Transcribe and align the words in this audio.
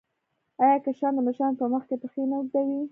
آیا 0.63 0.77
کشران 0.85 1.13
د 1.15 1.19
مشرانو 1.27 1.59
په 1.61 1.65
مخ 1.73 1.83
کې 1.89 1.95
پښې 2.01 2.23
نه 2.29 2.35
اوږدوي؟ 2.37 2.77